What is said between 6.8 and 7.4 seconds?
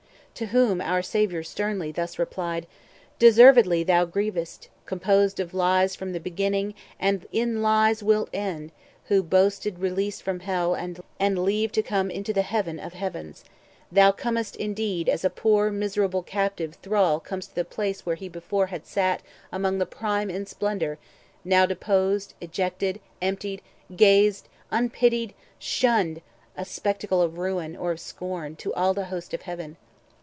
and